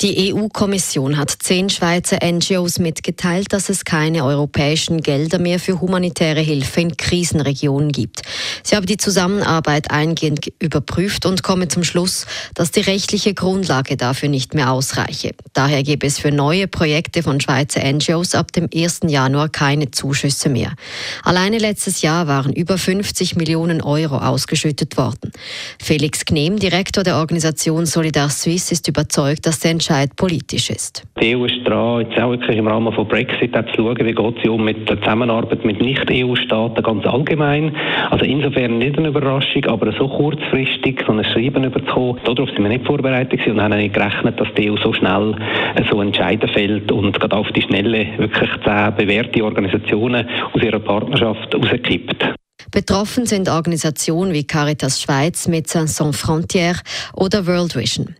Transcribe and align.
Die 0.00 0.32
EU-Kommission 0.32 1.16
hat 1.16 1.34
zehn 1.40 1.70
Schweizer 1.70 2.18
NGOs 2.24 2.78
mitgeteilt, 2.78 3.52
dass 3.52 3.68
es 3.68 3.84
keine 3.84 4.24
europäischen 4.24 5.02
Gelder 5.02 5.40
mehr 5.40 5.58
für 5.58 5.80
humanitäre 5.80 6.40
Hilfe 6.40 6.82
in 6.82 6.96
Krisenregionen 6.96 7.90
gibt. 7.90 8.22
Sie 8.62 8.76
haben 8.76 8.86
die 8.86 8.96
Zusammenarbeit 8.96 9.90
eingehend 9.90 10.52
überprüft 10.60 11.26
und 11.26 11.42
kommen 11.42 11.68
zum 11.68 11.82
Schluss, 11.82 12.26
dass 12.54 12.70
die 12.70 12.82
rechtliche 12.82 13.34
Grundlage 13.34 13.96
dafür 13.96 14.28
nicht 14.28 14.54
mehr 14.54 14.70
ausreiche. 14.70 15.32
Daher 15.52 15.82
gäbe 15.82 16.06
es 16.06 16.20
für 16.20 16.30
neue 16.30 16.68
Projekte 16.68 17.24
von 17.24 17.40
Schweizer 17.40 17.80
NGOs 17.82 18.36
ab 18.36 18.52
dem 18.52 18.68
1. 18.72 19.00
Januar 19.08 19.48
keine 19.48 19.90
Zuschüsse 19.90 20.48
mehr. 20.48 20.74
Alleine 21.24 21.58
letztes 21.58 22.02
Jahr 22.02 22.28
waren 22.28 22.52
über 22.52 22.78
50 22.78 23.34
Millionen 23.34 23.82
Euro 23.82 24.18
ausgeschüttet 24.18 24.96
worden. 24.96 25.32
Felix 25.82 26.24
Knehm, 26.24 26.60
Direktor 26.60 27.02
der 27.02 27.16
Organisation 27.16 27.84
Solidar 27.84 28.30
Suisse, 28.30 28.72
ist 28.72 28.86
überzeugt, 28.86 29.44
dass 29.44 29.58
der 29.58 29.72
Entscheid 29.88 30.14
politisch 30.16 30.68
ist. 30.68 31.02
Die 31.18 31.34
EU 31.34 31.46
ist 31.46 31.66
dran, 31.66 32.02
jetzt 32.02 32.20
auch 32.20 32.30
wirklich 32.30 32.58
im 32.58 32.68
Rahmen 32.68 32.92
von 32.92 33.08
Brexit 33.08 33.54
zu 33.54 33.74
schauen, 33.74 33.96
wie 33.96 34.12
geht 34.12 34.44
es 34.44 34.50
um 34.50 34.62
mit 34.62 34.86
der 34.86 35.00
Zusammenarbeit 35.00 35.64
mit 35.64 35.80
Nicht-EU-Staaten 35.80 36.82
ganz 36.82 37.06
allgemein. 37.06 37.74
Also 38.10 38.26
insofern 38.26 38.76
nicht 38.76 38.98
eine 38.98 39.08
Überraschung, 39.08 39.64
aber 39.64 39.90
so 39.92 40.06
kurzfristig 40.06 41.02
so 41.06 41.12
ein 41.12 41.24
Schreiben 41.24 41.64
überzukommen, 41.64 42.20
darauf 42.22 42.50
sind 42.50 42.64
wir 42.64 42.68
nicht 42.68 42.84
vorbereitet 42.84 43.46
und 43.46 43.62
haben 43.62 43.78
nicht 43.78 43.94
gerechnet, 43.94 44.38
dass 44.38 44.48
die 44.58 44.70
EU 44.70 44.76
so 44.76 44.92
schnell 44.92 45.34
so 45.90 46.02
entscheiden 46.02 46.50
fällt 46.50 46.92
und 46.92 47.18
gerade 47.18 47.34
auf 47.34 47.48
die 47.52 47.62
Schnelle 47.62 48.08
wirklich 48.18 48.50
zehn 48.64 48.94
bewährte 48.94 49.42
Organisationen 49.42 50.28
aus 50.52 50.62
ihrer 50.62 50.80
Partnerschaft 50.80 51.54
rauskippt. 51.54 52.26
Betroffen 52.70 53.24
sind 53.24 53.48
Organisationen 53.48 54.34
wie 54.34 54.46
Caritas 54.46 55.00
Schweiz, 55.00 55.48
Médecins 55.48 55.96
Sans 55.96 56.14
Frontières 56.14 56.82
oder 57.14 57.46
World 57.46 57.74
Vision. 57.74 58.14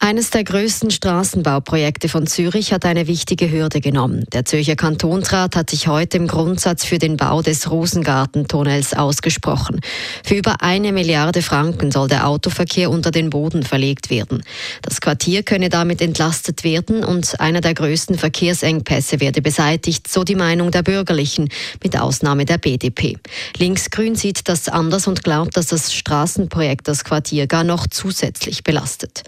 Eines 0.00 0.30
der 0.30 0.44
größten 0.44 0.92
Straßenbauprojekte 0.92 2.08
von 2.08 2.28
Zürich 2.28 2.72
hat 2.72 2.84
eine 2.84 3.08
wichtige 3.08 3.50
Hürde 3.50 3.80
genommen. 3.80 4.24
Der 4.32 4.44
Zürcher 4.44 4.76
Kantonsrat 4.76 5.56
hat 5.56 5.70
sich 5.70 5.88
heute 5.88 6.18
im 6.18 6.28
Grundsatz 6.28 6.84
für 6.84 6.98
den 6.98 7.16
Bau 7.16 7.42
des 7.42 7.68
Rosengartentunnels 7.68 8.94
ausgesprochen. 8.94 9.80
Für 10.24 10.36
über 10.36 10.62
eine 10.62 10.92
Milliarde 10.92 11.42
Franken 11.42 11.90
soll 11.90 12.06
der 12.06 12.28
Autoverkehr 12.28 12.92
unter 12.92 13.10
den 13.10 13.28
Boden 13.28 13.64
verlegt 13.64 14.08
werden. 14.08 14.44
Das 14.82 15.00
Quartier 15.00 15.42
könne 15.42 15.68
damit 15.68 16.00
entlastet 16.00 16.62
werden 16.62 17.02
und 17.02 17.40
einer 17.40 17.60
der 17.60 17.74
größten 17.74 18.16
Verkehrsengpässe 18.18 19.18
werde 19.18 19.42
beseitigt, 19.42 20.06
so 20.06 20.22
die 20.22 20.36
Meinung 20.36 20.70
der 20.70 20.84
Bürgerlichen, 20.84 21.48
mit 21.82 21.98
Ausnahme 21.98 22.44
der 22.44 22.58
BDP. 22.58 23.18
Linksgrün 23.56 24.14
sieht 24.14 24.48
das 24.48 24.68
anders 24.68 25.08
und 25.08 25.24
glaubt, 25.24 25.56
dass 25.56 25.66
das 25.66 25.92
Straßenprojekt 25.92 26.86
das 26.86 27.02
Quartier 27.02 27.48
gar 27.48 27.64
noch 27.64 27.88
zusätzlich 27.88 28.62
belastet. 28.62 29.24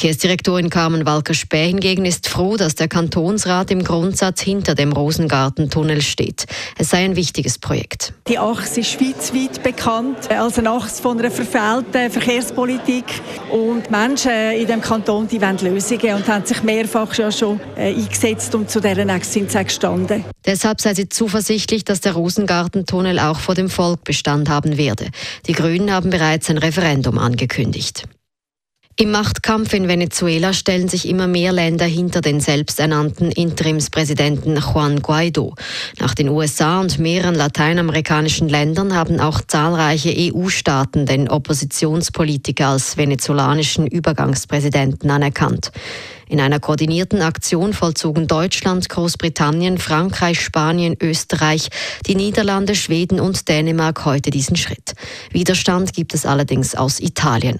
Verkehrsdirektorin 0.00 0.70
Carmen 0.70 1.04
Walker-Späh 1.04 1.66
hingegen 1.66 2.06
ist 2.06 2.26
froh, 2.26 2.56
dass 2.56 2.74
der 2.74 2.88
Kantonsrat 2.88 3.70
im 3.70 3.84
Grundsatz 3.84 4.40
hinter 4.40 4.74
dem 4.74 4.92
Rosengartentunnel 4.92 6.00
steht. 6.00 6.46
Es 6.78 6.88
sei 6.88 7.04
ein 7.04 7.16
wichtiges 7.16 7.58
Projekt. 7.58 8.14
Die 8.26 8.38
Achse 8.38 8.80
ist 8.80 8.92
schweizweit 8.92 9.62
bekannt 9.62 10.30
als 10.30 10.58
eine 10.58 10.70
Achse 10.70 11.02
von 11.02 11.18
einer 11.18 11.30
verfehlten 11.30 12.10
Verkehrspolitik. 12.10 13.04
Und 13.50 13.90
Menschen 13.90 14.52
in 14.52 14.66
dem 14.66 14.80
Kanton 14.80 15.28
die 15.28 15.38
wollen 15.38 15.58
Lösungen 15.58 16.14
und 16.14 16.26
haben 16.28 16.46
sich 16.46 16.62
mehrfach 16.62 17.12
schon 17.30 17.60
äh, 17.76 17.92
eingesetzt 17.94 18.54
und 18.54 18.70
zu 18.70 18.80
deren 18.80 19.10
Achse 19.10 19.32
sind 19.32 19.52
sie 19.52 19.62
gestanden. 19.62 20.24
Deshalb 20.46 20.80
sei 20.80 20.94
sie 20.94 21.10
zuversichtlich, 21.10 21.84
dass 21.84 22.00
der 22.00 22.12
Rosengartentunnel 22.14 23.18
auch 23.18 23.38
vor 23.38 23.54
dem 23.54 23.68
Volk 23.68 24.04
Bestand 24.04 24.48
haben 24.48 24.78
werde. 24.78 25.08
Die 25.46 25.52
Grünen 25.52 25.92
haben 25.92 26.08
bereits 26.08 26.48
ein 26.48 26.56
Referendum 26.56 27.18
angekündigt. 27.18 28.06
Im 29.00 29.12
Machtkampf 29.12 29.72
in 29.72 29.88
Venezuela 29.88 30.52
stellen 30.52 30.86
sich 30.86 31.08
immer 31.08 31.26
mehr 31.26 31.52
Länder 31.52 31.86
hinter 31.86 32.20
den 32.20 32.38
selbsternannten 32.38 33.32
Interimspräsidenten 33.32 34.58
Juan 34.58 35.00
Guaido. 35.00 35.54
Nach 35.98 36.14
den 36.14 36.28
USA 36.28 36.82
und 36.82 36.98
mehreren 36.98 37.34
lateinamerikanischen 37.34 38.50
Ländern 38.50 38.94
haben 38.94 39.18
auch 39.18 39.40
zahlreiche 39.40 40.14
EU-Staaten 40.14 41.06
den 41.06 41.30
Oppositionspolitiker 41.30 42.68
als 42.68 42.98
venezolanischen 42.98 43.86
Übergangspräsidenten 43.86 45.10
anerkannt. 45.10 45.72
In 46.30 46.40
einer 46.40 46.60
koordinierten 46.60 47.22
Aktion 47.22 47.72
vollzogen 47.72 48.28
Deutschland, 48.28 48.88
Großbritannien, 48.88 49.78
Frankreich, 49.78 50.40
Spanien, 50.40 50.96
Österreich, 51.02 51.70
die 52.06 52.14
Niederlande, 52.14 52.76
Schweden 52.76 53.18
und 53.18 53.48
Dänemark 53.48 54.04
heute 54.04 54.30
diesen 54.30 54.54
Schritt. 54.54 54.92
Widerstand 55.32 55.92
gibt 55.92 56.14
es 56.14 56.26
allerdings 56.26 56.76
aus 56.76 57.00
Italien. 57.00 57.58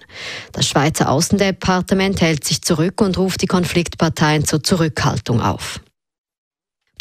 Das 0.52 0.68
Schweizer 0.68 1.10
Außendepartement 1.10 2.20
hält 2.20 2.44
sich 2.44 2.62
zurück 2.62 3.00
und 3.00 3.18
ruft 3.18 3.42
die 3.42 3.48
Konfliktparteien 3.48 4.44
zur 4.44 4.62
Zurückhaltung 4.62 5.40
auf. 5.40 5.80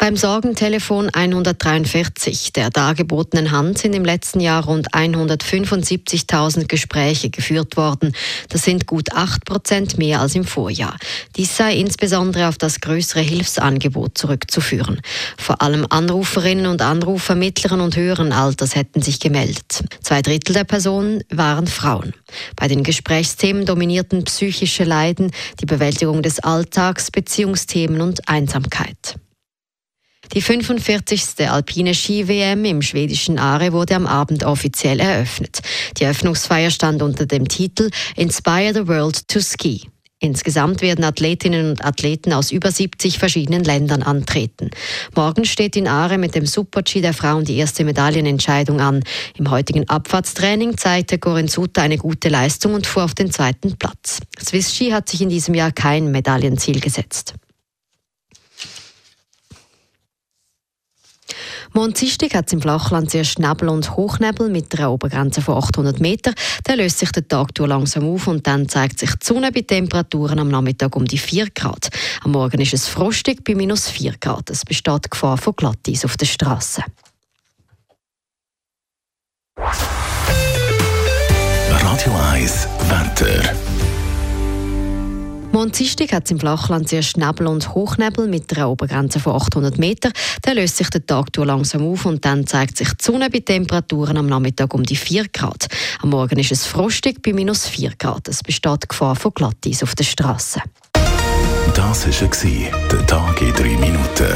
Beim 0.00 0.16
Sorgentelefon 0.16 1.10
143 1.10 2.54
der 2.54 2.70
dargebotenen 2.70 3.50
Hand 3.50 3.76
sind 3.76 3.94
im 3.94 4.02
letzten 4.02 4.40
Jahr 4.40 4.64
rund 4.64 4.94
175.000 4.94 6.68
Gespräche 6.68 7.28
geführt 7.28 7.76
worden. 7.76 8.16
Das 8.48 8.62
sind 8.62 8.86
gut 8.86 9.12
8 9.12 9.44
Prozent 9.44 9.98
mehr 9.98 10.22
als 10.22 10.34
im 10.34 10.44
Vorjahr. 10.44 10.96
Dies 11.36 11.54
sei 11.54 11.74
insbesondere 11.74 12.48
auf 12.48 12.56
das 12.56 12.80
größere 12.80 13.20
Hilfsangebot 13.20 14.16
zurückzuführen. 14.16 15.02
Vor 15.36 15.60
allem 15.60 15.84
Anruferinnen 15.90 16.64
und 16.64 16.80
Anrufer 16.80 17.34
mittleren 17.34 17.82
und 17.82 17.94
höheren 17.94 18.32
Alters 18.32 18.74
hätten 18.74 19.02
sich 19.02 19.20
gemeldet. 19.20 19.84
Zwei 20.02 20.22
Drittel 20.22 20.54
der 20.54 20.64
Personen 20.64 21.22
waren 21.28 21.66
Frauen. 21.66 22.14
Bei 22.56 22.68
den 22.68 22.84
Gesprächsthemen 22.84 23.66
dominierten 23.66 24.24
psychische 24.24 24.84
Leiden, 24.84 25.30
die 25.60 25.66
Bewältigung 25.66 26.22
des 26.22 26.40
Alltags, 26.40 27.10
Beziehungsthemen 27.10 28.00
und 28.00 28.30
Einsamkeit. 28.30 29.20
Die 30.32 30.42
45. 30.42 31.50
alpine 31.50 31.92
Ski-WM 31.92 32.64
im 32.64 32.82
schwedischen 32.82 33.40
Aare 33.40 33.72
wurde 33.72 33.96
am 33.96 34.06
Abend 34.06 34.44
offiziell 34.44 35.00
eröffnet. 35.00 35.58
Die 35.98 36.04
Eröffnungsfeier 36.04 36.70
stand 36.70 37.02
unter 37.02 37.26
dem 37.26 37.48
Titel 37.48 37.90
Inspire 38.14 38.72
the 38.72 38.86
World 38.86 39.26
to 39.26 39.40
Ski. 39.40 39.90
Insgesamt 40.20 40.82
werden 40.82 41.02
Athletinnen 41.02 41.70
und 41.70 41.84
Athleten 41.84 42.32
aus 42.32 42.52
über 42.52 42.70
70 42.70 43.18
verschiedenen 43.18 43.64
Ländern 43.64 44.04
antreten. 44.04 44.70
Morgen 45.16 45.46
steht 45.46 45.74
in 45.74 45.88
Aare 45.88 46.16
mit 46.16 46.36
dem 46.36 46.46
Super-G 46.46 47.00
der 47.00 47.14
Frauen 47.14 47.44
die 47.44 47.56
erste 47.56 47.82
Medaillenentscheidung 47.84 48.80
an. 48.80 49.02
Im 49.36 49.50
heutigen 49.50 49.88
Abfahrtstraining 49.88 50.76
zeigte 50.76 51.18
Corinne 51.18 51.48
Suter 51.48 51.82
eine 51.82 51.98
gute 51.98 52.28
Leistung 52.28 52.74
und 52.74 52.86
fuhr 52.86 53.02
auf 53.02 53.14
den 53.14 53.32
zweiten 53.32 53.78
Platz. 53.78 54.20
Swiss 54.38 54.76
Ski 54.76 54.90
hat 54.90 55.08
sich 55.08 55.22
in 55.22 55.30
diesem 55.30 55.54
Jahr 55.54 55.72
kein 55.72 56.12
Medaillenziel 56.12 56.78
gesetzt. 56.78 57.34
Mondsistig 61.72 62.34
hat 62.34 62.46
es 62.48 62.52
im 62.52 62.60
Flachland 62.60 63.10
sehr 63.10 63.24
Nebel 63.38 63.68
und 63.68 63.96
Hochnebel 63.96 64.48
mit 64.48 64.76
einer 64.76 64.90
Obergrenze 64.90 65.40
von 65.40 65.56
800 65.56 66.00
Meter. 66.00 66.32
Dann 66.64 66.78
löst 66.78 66.98
sich 66.98 67.12
der 67.12 67.26
Tag 67.26 67.50
langsam 67.58 68.12
auf 68.12 68.26
und 68.26 68.46
dann 68.46 68.68
zeigt 68.68 68.98
sich 68.98 69.10
die 69.10 69.24
Sonne 69.24 69.52
bei 69.52 69.62
Temperaturen 69.62 70.38
am 70.38 70.48
Nachmittag 70.48 70.96
um 70.96 71.04
die 71.04 71.18
4 71.18 71.50
Grad. 71.50 71.90
Am 72.22 72.32
Morgen 72.32 72.60
ist 72.60 72.74
es 72.74 72.88
frostig 72.88 73.44
bei 73.44 73.54
minus 73.54 73.88
4 73.88 74.14
Grad. 74.20 74.50
Es 74.50 74.64
besteht 74.64 75.10
Gefahr 75.10 75.38
von 75.38 75.54
Glatteis 75.54 76.04
auf 76.04 76.16
der 76.16 76.26
Straße. 76.26 76.82
Radio 81.70 82.12
1 82.32 82.68
Wetter. 82.88 83.49
Mondsistig 85.60 86.14
hat 86.14 86.24
es 86.24 86.30
im 86.30 86.40
Flachland 86.40 86.88
sehr 86.88 87.04
Nebel 87.16 87.46
und 87.46 87.74
Hochnebel 87.74 88.26
mit 88.28 88.50
einer 88.56 88.70
Obergrenze 88.70 89.20
von 89.20 89.34
800 89.34 89.76
Meter. 89.76 90.10
Dann 90.40 90.56
löst 90.56 90.78
sich 90.78 90.88
der 90.88 91.04
Tag 91.04 91.36
langsam 91.36 91.86
auf 91.86 92.06
und 92.06 92.24
dann 92.24 92.46
zeigt 92.46 92.78
sich 92.78 92.88
die 92.94 93.04
Sonne 93.04 93.28
bei 93.28 93.40
Temperaturen 93.40 94.16
am 94.16 94.26
Nachmittag 94.26 94.72
um 94.72 94.84
die 94.84 94.96
4 94.96 95.28
Grad. 95.28 95.66
Am 96.00 96.08
Morgen 96.08 96.38
ist 96.38 96.50
es 96.50 96.64
frostig 96.64 97.20
bei 97.22 97.34
minus 97.34 97.66
4 97.66 97.92
Grad. 97.98 98.26
Es 98.28 98.42
besteht 98.42 98.88
Gefahr 98.88 99.14
von 99.16 99.32
Glatteis 99.34 99.82
auf 99.82 99.94
der 99.94 100.04
Straße. 100.04 100.62
Das 101.74 102.06
war 102.06 102.88
der 102.90 103.06
Tag 103.06 103.42
in 103.42 103.52
3 103.52 103.62
Minuten. 103.76 104.34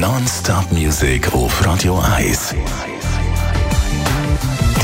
Non-Stop 0.00 0.72
Music 0.72 1.32
auf 1.32 1.64
Radio 1.64 2.00
1. 2.00 2.56